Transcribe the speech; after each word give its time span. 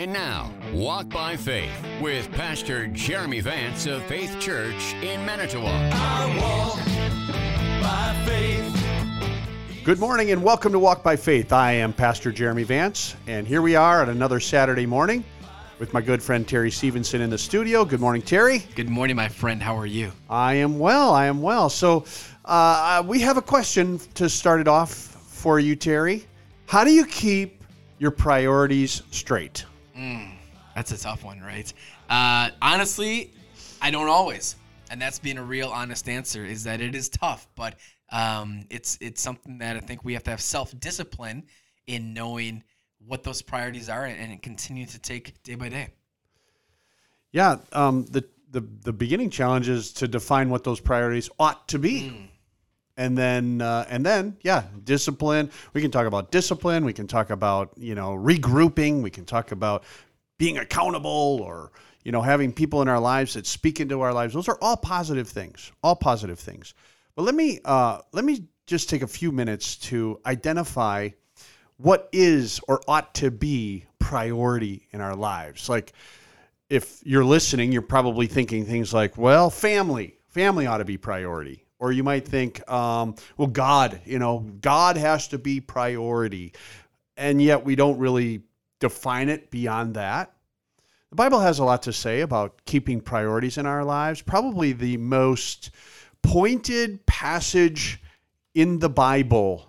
And 0.00 0.14
now, 0.14 0.50
Walk 0.72 1.10
by 1.10 1.36
Faith 1.36 1.70
with 2.00 2.32
Pastor 2.32 2.86
Jeremy 2.86 3.40
Vance 3.40 3.84
of 3.84 4.02
Faith 4.04 4.34
Church 4.40 4.94
in 5.02 5.26
Manitowoc. 5.26 5.74
I 5.92 6.38
walk 6.40 7.82
by 7.82 8.24
faith. 8.24 9.84
Good 9.84 9.98
morning 9.98 10.30
and 10.30 10.42
welcome 10.42 10.72
to 10.72 10.78
Walk 10.78 11.02
by 11.02 11.16
Faith. 11.16 11.52
I 11.52 11.72
am 11.72 11.92
Pastor 11.92 12.32
Jeremy 12.32 12.62
Vance, 12.62 13.14
and 13.26 13.46
here 13.46 13.60
we 13.60 13.76
are 13.76 14.00
on 14.00 14.08
another 14.08 14.40
Saturday 14.40 14.86
morning 14.86 15.22
with 15.78 15.92
my 15.92 16.00
good 16.00 16.22
friend 16.22 16.48
Terry 16.48 16.70
Stevenson 16.70 17.20
in 17.20 17.28
the 17.28 17.36
studio. 17.36 17.84
Good 17.84 18.00
morning, 18.00 18.22
Terry. 18.22 18.60
Good 18.74 18.88
morning, 18.88 19.16
my 19.16 19.28
friend. 19.28 19.62
How 19.62 19.76
are 19.76 19.84
you? 19.84 20.12
I 20.30 20.54
am 20.54 20.78
well. 20.78 21.12
I 21.12 21.26
am 21.26 21.42
well. 21.42 21.68
So, 21.68 22.06
uh, 22.46 23.04
we 23.06 23.20
have 23.20 23.36
a 23.36 23.42
question 23.42 24.00
to 24.14 24.30
start 24.30 24.62
it 24.62 24.68
off 24.68 24.90
for 24.94 25.60
you, 25.60 25.76
Terry. 25.76 26.24
How 26.64 26.84
do 26.84 26.90
you 26.90 27.04
keep 27.04 27.62
your 27.98 28.12
priorities 28.12 29.02
straight? 29.10 29.66
That's 30.74 30.92
a 30.92 30.98
tough 30.98 31.24
one, 31.24 31.40
right? 31.40 31.72
Uh, 32.08 32.50
honestly, 32.62 33.32
I 33.82 33.90
don't 33.90 34.08
always, 34.08 34.56
and 34.90 35.00
that's 35.00 35.18
being 35.18 35.38
a 35.38 35.42
real 35.42 35.68
honest 35.68 36.08
answer. 36.08 36.44
Is 36.44 36.64
that 36.64 36.80
it 36.80 36.94
is 36.94 37.08
tough, 37.08 37.48
but 37.56 37.76
um, 38.12 38.64
it's 38.70 38.98
it's 39.00 39.20
something 39.20 39.58
that 39.58 39.76
I 39.76 39.80
think 39.80 40.04
we 40.04 40.12
have 40.14 40.24
to 40.24 40.30
have 40.30 40.40
self 40.40 40.78
discipline 40.78 41.44
in 41.86 42.14
knowing 42.14 42.62
what 43.06 43.22
those 43.22 43.42
priorities 43.42 43.88
are 43.88 44.04
and, 44.04 44.32
and 44.32 44.42
continue 44.42 44.86
to 44.86 44.98
take 44.98 45.42
day 45.42 45.54
by 45.54 45.68
day. 45.68 45.88
Yeah, 47.32 47.56
um, 47.72 48.06
the, 48.06 48.24
the 48.50 48.60
the 48.82 48.92
beginning 48.92 49.30
challenge 49.30 49.68
is 49.68 49.92
to 49.94 50.08
define 50.08 50.50
what 50.50 50.64
those 50.64 50.80
priorities 50.80 51.30
ought 51.38 51.68
to 51.68 51.78
be, 51.78 52.30
and 52.96 53.16
then 53.16 53.60
uh, 53.60 53.86
and 53.88 54.04
then 54.04 54.36
yeah, 54.42 54.64
discipline. 54.84 55.50
We 55.72 55.80
can 55.80 55.90
talk 55.90 56.06
about 56.06 56.30
discipline. 56.30 56.84
We 56.84 56.92
can 56.92 57.06
talk 57.06 57.30
about 57.30 57.72
you 57.76 57.94
know 57.94 58.10
regrouping. 58.14 59.02
We 59.02 59.10
can 59.10 59.24
talk 59.24 59.52
about 59.52 59.84
being 60.40 60.56
accountable 60.56 61.38
or 61.44 61.70
you 62.02 62.10
know 62.10 62.22
having 62.22 62.50
people 62.50 62.80
in 62.80 62.88
our 62.88 62.98
lives 62.98 63.34
that 63.34 63.46
speak 63.46 63.78
into 63.78 64.00
our 64.00 64.14
lives. 64.14 64.32
Those 64.32 64.48
are 64.48 64.58
all 64.62 64.76
positive 64.76 65.28
things. 65.28 65.70
All 65.84 65.94
positive 65.94 66.40
things. 66.40 66.72
But 67.14 67.22
let 67.22 67.34
me 67.34 67.60
uh, 67.64 68.00
let 68.12 68.24
me 68.24 68.46
just 68.66 68.88
take 68.88 69.02
a 69.02 69.06
few 69.06 69.30
minutes 69.30 69.76
to 69.76 70.18
identify 70.24 71.10
what 71.76 72.08
is 72.12 72.58
or 72.68 72.80
ought 72.88 73.14
to 73.16 73.30
be 73.30 73.84
priority 73.98 74.88
in 74.92 75.02
our 75.02 75.14
lives. 75.14 75.68
Like 75.68 75.92
if 76.70 77.00
you're 77.04 77.24
listening, 77.24 77.70
you're 77.70 77.82
probably 77.82 78.26
thinking 78.26 78.64
things 78.64 78.94
like, 78.94 79.18
well, 79.18 79.50
family, 79.50 80.16
family 80.28 80.66
ought 80.66 80.78
to 80.78 80.84
be 80.86 80.96
priority. 80.96 81.66
Or 81.78 81.92
you 81.92 82.04
might 82.04 82.26
think, 82.26 82.66
um, 82.70 83.14
well, 83.36 83.48
God, 83.48 84.00
you 84.04 84.18
know, 84.18 84.46
God 84.60 84.96
has 84.96 85.28
to 85.28 85.38
be 85.38 85.60
priority. 85.60 86.52
And 87.16 87.42
yet 87.42 87.64
we 87.64 87.74
don't 87.74 87.98
really 87.98 88.42
define 88.80 89.28
it 89.28 89.50
beyond 89.50 89.94
that. 89.94 90.32
The 91.10 91.16
Bible 91.16 91.40
has 91.40 91.58
a 91.58 91.64
lot 91.64 91.82
to 91.82 91.92
say 91.92 92.20
about 92.20 92.64
keeping 92.66 93.00
priorities 93.00 93.58
in 93.58 93.66
our 93.66 93.84
lives. 93.84 94.22
Probably 94.22 94.72
the 94.72 94.96
most 94.96 95.72
pointed 96.22 97.04
passage 97.04 98.00
in 98.54 98.78
the 98.78 98.88
Bible 98.88 99.68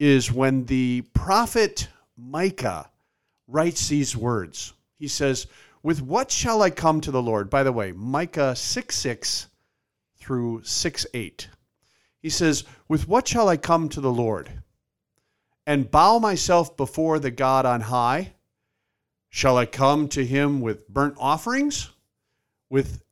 is 0.00 0.32
when 0.32 0.64
the 0.64 1.02
prophet 1.14 1.86
Micah 2.16 2.90
writes 3.46 3.88
these 3.88 4.16
words. 4.16 4.72
He 4.98 5.06
says, 5.06 5.46
With 5.84 6.02
what 6.02 6.32
shall 6.32 6.62
I 6.62 6.70
come 6.70 7.00
to 7.02 7.12
the 7.12 7.22
Lord? 7.22 7.48
By 7.48 7.62
the 7.62 7.72
way, 7.72 7.92
Micah 7.92 8.56
6 8.56 8.96
6 8.96 9.46
through 10.18 10.64
6 10.64 11.06
8. 11.14 11.48
He 12.22 12.30
says, 12.30 12.64
With 12.88 13.06
what 13.06 13.28
shall 13.28 13.48
I 13.48 13.56
come 13.56 13.88
to 13.90 14.00
the 14.00 14.12
Lord? 14.12 14.50
And 15.64 15.90
bow 15.90 16.18
myself 16.18 16.76
before 16.76 17.20
the 17.20 17.30
God 17.30 17.66
on 17.66 17.82
high? 17.82 18.32
Shall 19.36 19.58
I 19.58 19.66
come 19.66 20.08
to 20.08 20.24
him 20.24 20.62
with 20.62 20.88
burnt 20.88 21.16
offerings? 21.18 21.90
With 22.70 23.02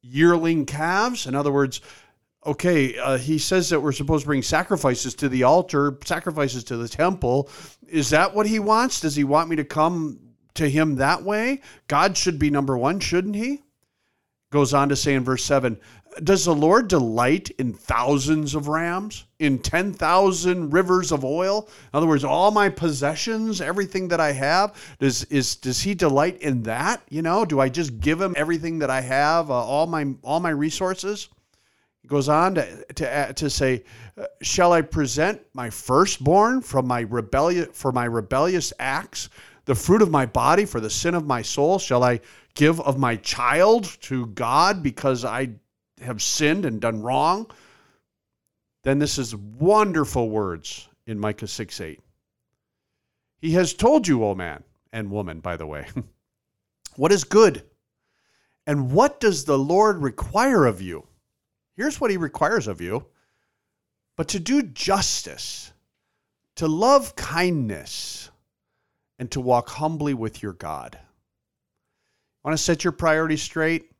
yearling 0.00 0.64
calves? 0.64 1.26
In 1.26 1.34
other 1.34 1.52
words, 1.52 1.82
okay, 2.46 2.96
uh, 2.96 3.18
he 3.18 3.36
says 3.36 3.68
that 3.68 3.80
we're 3.80 3.92
supposed 3.92 4.22
to 4.22 4.28
bring 4.28 4.40
sacrifices 4.40 5.14
to 5.16 5.28
the 5.28 5.42
altar, 5.42 5.98
sacrifices 6.06 6.64
to 6.64 6.78
the 6.78 6.88
temple. 6.88 7.50
Is 7.86 8.08
that 8.08 8.34
what 8.34 8.46
he 8.46 8.58
wants? 8.58 9.02
Does 9.02 9.14
he 9.14 9.24
want 9.24 9.50
me 9.50 9.56
to 9.56 9.64
come 9.64 10.18
to 10.54 10.70
him 10.70 10.96
that 10.96 11.22
way? 11.22 11.60
God 11.86 12.16
should 12.16 12.38
be 12.38 12.48
number 12.48 12.78
one, 12.78 12.98
shouldn't 12.98 13.36
he? 13.36 13.62
Goes 14.50 14.72
on 14.72 14.88
to 14.88 14.96
say 14.96 15.12
in 15.12 15.24
verse 15.24 15.44
7 15.44 15.78
Does 16.24 16.46
the 16.46 16.54
Lord 16.54 16.88
delight 16.88 17.50
in 17.58 17.74
thousands 17.74 18.54
of 18.54 18.68
rams, 18.68 19.26
in 19.38 19.58
10,000 19.58 20.70
rivers 20.70 21.12
of 21.12 21.22
oil? 21.22 21.68
In 21.92 21.98
other 21.98 22.06
words, 22.06 22.24
all 22.24 22.50
my 22.50 22.70
possessions, 22.70 23.60
everything 23.60 24.08
that 24.08 24.20
I 24.20 24.32
have, 24.32 24.74
does, 25.00 25.24
is, 25.24 25.56
does 25.56 25.82
he 25.82 25.94
delight 25.94 26.40
in 26.40 26.62
that? 26.62 27.02
You 27.10 27.20
know, 27.20 27.44
do 27.44 27.60
I 27.60 27.68
just 27.68 28.00
give 28.00 28.22
him 28.22 28.32
everything 28.38 28.78
that 28.78 28.88
I 28.88 29.02
have, 29.02 29.50
uh, 29.50 29.54
all, 29.54 29.86
my, 29.86 30.14
all 30.22 30.40
my 30.40 30.50
resources? 30.50 31.28
He 32.00 32.08
goes 32.08 32.30
on 32.30 32.54
to, 32.54 32.84
to, 32.94 33.32
to 33.34 33.50
say, 33.50 33.84
Shall 34.40 34.72
I 34.72 34.80
present 34.80 35.42
my 35.52 35.68
firstborn 35.68 36.62
from 36.62 36.86
my 36.86 37.00
rebellious, 37.00 37.68
for 37.72 37.92
my 37.92 38.06
rebellious 38.06 38.72
acts, 38.78 39.28
the 39.66 39.74
fruit 39.74 40.00
of 40.00 40.10
my 40.10 40.24
body 40.24 40.64
for 40.64 40.80
the 40.80 40.88
sin 40.88 41.14
of 41.14 41.26
my 41.26 41.42
soul? 41.42 41.78
Shall 41.78 42.02
I 42.02 42.20
give 42.58 42.80
of 42.80 42.98
my 42.98 43.14
child 43.16 43.84
to 44.02 44.26
God 44.26 44.82
because 44.82 45.24
I 45.24 45.50
have 46.02 46.20
sinned 46.20 46.66
and 46.66 46.80
done 46.80 47.00
wrong? 47.00 47.50
Then 48.82 48.98
this 48.98 49.16
is 49.16 49.34
wonderful 49.34 50.28
words 50.28 50.88
in 51.06 51.18
Micah 51.18 51.46
6 51.46 51.80
8. 51.80 52.00
He 53.40 53.52
has 53.52 53.72
told 53.72 54.08
you, 54.08 54.24
O 54.24 54.34
man 54.34 54.64
and 54.92 55.10
woman, 55.10 55.38
by 55.38 55.56
the 55.56 55.66
way, 55.66 55.86
what 56.96 57.12
is 57.12 57.24
good 57.24 57.62
and 58.66 58.90
what 58.90 59.20
does 59.20 59.44
the 59.44 59.58
Lord 59.58 60.02
require 60.02 60.66
of 60.66 60.82
you? 60.82 61.06
Here's 61.76 62.00
what 62.00 62.10
he 62.10 62.16
requires 62.16 62.66
of 62.66 62.80
you 62.80 63.06
but 64.16 64.26
to 64.26 64.40
do 64.40 64.62
justice, 64.62 65.72
to 66.56 66.66
love 66.66 67.14
kindness, 67.14 68.32
and 69.16 69.30
to 69.30 69.40
walk 69.40 69.68
humbly 69.68 70.12
with 70.12 70.42
your 70.42 70.54
God. 70.54 70.98
Want 72.48 72.56
to 72.56 72.64
set 72.64 72.82
your 72.82 72.94
priorities 72.94 73.42
straight? 73.42 73.92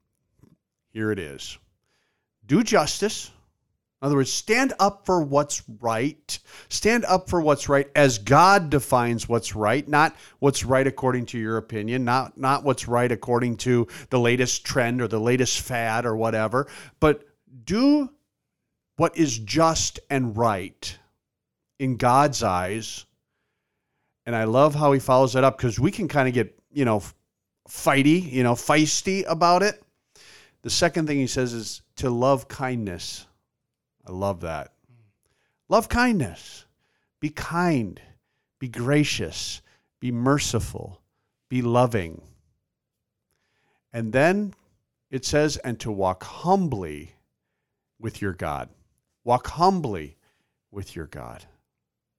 Here 0.89 1.13
it 1.13 1.19
is. 1.19 1.59
Do 2.47 2.63
justice. 2.63 3.31
In 4.01 4.07
other 4.07 4.17
words, 4.17 4.33
stand 4.33 4.73
up 4.81 5.05
for 5.05 5.21
what's 5.21 5.63
right. 5.83 6.39
Stand 6.71 7.05
up 7.05 7.29
for 7.29 7.43
what's 7.43 7.69
right 7.69 7.91
as 7.95 8.17
God 8.17 8.71
defines 8.71 9.29
what's 9.29 9.55
right, 9.55 9.87
not 9.87 10.17
what's 10.39 10.65
right 10.65 10.87
according 10.87 11.27
to 11.27 11.39
your 11.39 11.59
opinion, 11.59 12.07
not, 12.07 12.39
not 12.39 12.65
what's 12.65 12.89
right 12.89 13.13
according 13.13 13.59
to 13.59 13.87
the 14.09 14.19
latest 14.19 14.65
trend 14.65 15.03
or 15.03 15.09
the 15.09 15.21
latest 15.21 15.61
fad 15.61 16.07
or 16.07 16.17
whatever, 16.17 16.69
but 17.01 17.29
do 17.67 18.09
what 18.97 19.15
is 19.19 19.37
just 19.41 20.01
and 20.09 20.39
right 20.39 20.97
in 21.79 21.99
God's 21.99 22.43
eyes. 22.43 23.05
And 24.25 24.35
I 24.35 24.45
love 24.45 24.75
how 24.75 24.93
he 24.93 25.01
follows 25.01 25.35
that 25.35 25.45
up 25.45 25.59
because 25.59 25.79
we 25.79 25.91
can 25.91 26.09
kind 26.09 26.29
of 26.29 26.33
get, 26.33 26.59
you 26.73 26.87
know, 26.87 27.03
fighty, 27.69 28.31
you 28.31 28.43
know, 28.43 28.55
feisty 28.55 29.25
about 29.29 29.63
it. 29.63 29.83
The 30.63 30.71
second 30.71 31.07
thing 31.07 31.19
he 31.19 31.27
says 31.27 31.53
is 31.53 31.83
to 31.97 32.11
love 32.11 32.49
kindness. 32.49 33.27
I 34.07 34.13
love 34.13 34.41
that. 34.41 34.73
Love 35.69 35.89
kindness. 35.89 36.65
Be 37.21 37.31
kind. 37.31 38.01
Be 38.59 38.69
gracious. 38.69 39.63
Be 40.01 40.11
merciful. 40.11 41.01
Be 41.49 41.63
loving. 41.63 42.23
And 43.93 44.13
then 44.13 44.55
it 45.11 45.25
says, 45.25 45.57
and 45.59 45.79
to 45.81 45.91
walk 45.91 46.23
humbly 46.25 47.15
with 47.99 48.21
your 48.21 48.33
God. 48.33 48.69
Walk 49.25 49.47
humbly 49.49 50.17
with 50.71 50.95
your 50.95 51.07
God. 51.07 51.45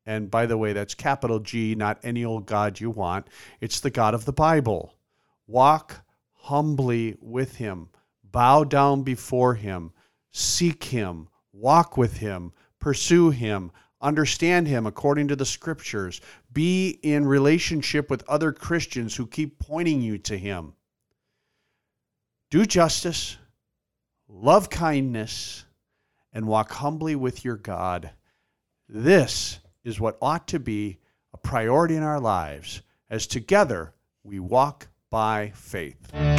And 0.05 0.31
by 0.31 0.45
the 0.45 0.57
way, 0.57 0.73
that's 0.73 0.95
capital 0.95 1.39
G, 1.39 1.75
not 1.75 1.99
any 2.03 2.25
old 2.25 2.45
God 2.45 2.79
you 2.79 2.89
want. 2.89 3.27
It's 3.61 3.79
the 3.79 3.91
God 3.91 4.13
of 4.13 4.25
the 4.25 4.33
Bible. 4.33 4.93
Walk 5.49 6.05
humbly 6.33 7.17
with 7.19 7.55
Him, 7.55 7.89
bow 8.23 8.63
down 8.63 9.01
before 9.01 9.55
Him, 9.55 9.93
seek 10.31 10.83
Him, 10.83 11.27
walk 11.51 11.97
with 11.97 12.17
Him, 12.17 12.53
pursue 12.77 13.31
Him, 13.31 13.71
understand 13.99 14.67
Him 14.67 14.85
according 14.85 15.27
to 15.29 15.35
the 15.35 15.47
Scriptures, 15.47 16.21
be 16.53 16.99
in 17.01 17.25
relationship 17.25 18.11
with 18.11 18.29
other 18.29 18.51
Christians 18.51 19.15
who 19.15 19.25
keep 19.25 19.57
pointing 19.57 20.01
you 20.01 20.19
to 20.19 20.37
Him. 20.37 20.73
Do 22.51 22.63
justice, 22.63 23.35
love 24.27 24.69
kindness, 24.69 25.65
and 26.31 26.45
walk 26.45 26.73
humbly 26.73 27.15
with 27.15 27.43
your 27.43 27.57
God. 27.57 28.11
This 28.87 29.57
is 29.83 29.99
what 29.99 30.19
ought 30.21 30.47
to 30.49 30.59
be 30.59 30.99
a 31.33 31.37
priority 31.39 31.95
in 31.95 32.03
our 32.03 32.19
lives 32.19 32.83
as 33.09 33.25
together 33.25 33.95
we 34.21 34.39
walk 34.39 34.89
by 35.09 35.51
faith. 35.55 35.97
By 36.11 36.35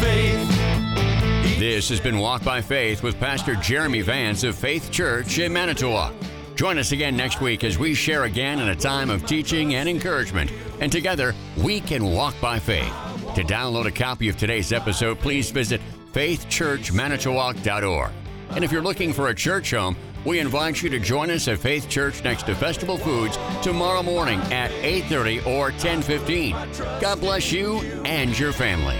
faith. 0.00 1.58
This 1.58 1.88
has 1.88 1.98
been 1.98 2.18
Walk 2.18 2.44
by 2.44 2.60
Faith 2.60 3.02
with 3.02 3.18
Pastor 3.18 3.56
Jeremy 3.56 4.02
Vance 4.02 4.44
of 4.44 4.56
Faith 4.56 4.92
Church 4.92 5.40
in 5.40 5.52
Manitowoc. 5.52 6.14
Join 6.54 6.78
us 6.78 6.92
again 6.92 7.16
next 7.16 7.40
week 7.40 7.64
as 7.64 7.76
we 7.76 7.92
share 7.92 8.22
again 8.24 8.60
in 8.60 8.68
a 8.68 8.76
time 8.76 9.10
of 9.10 9.26
teaching 9.26 9.74
and 9.74 9.88
encouragement, 9.88 10.52
and 10.80 10.92
together 10.92 11.34
we 11.56 11.80
can 11.80 12.04
walk 12.04 12.36
by 12.40 12.60
faith. 12.60 12.92
To 13.34 13.42
download 13.42 13.86
a 13.86 13.90
copy 13.90 14.28
of 14.28 14.36
today's 14.36 14.72
episode, 14.72 15.18
please 15.18 15.50
visit 15.50 15.80
faithchurchmanitowoc.org. 16.12 18.12
And 18.50 18.64
if 18.64 18.70
you're 18.70 18.82
looking 18.82 19.12
for 19.12 19.28
a 19.28 19.34
church 19.34 19.72
home, 19.72 19.96
we 20.24 20.38
invite 20.38 20.82
you 20.82 20.88
to 20.90 20.98
join 20.98 21.30
us 21.30 21.48
at 21.48 21.58
Faith 21.58 21.88
Church 21.88 22.22
next 22.24 22.46
to 22.46 22.54
Festival 22.54 22.98
Foods 22.98 23.38
tomorrow 23.62 24.02
morning 24.02 24.40
at 24.52 24.70
8:30 24.82 25.40
or 25.46 25.72
10:15. 25.72 26.54
God 27.00 27.20
bless 27.20 27.52
you 27.52 27.80
and 28.04 28.38
your 28.38 28.52
family. 28.52 28.96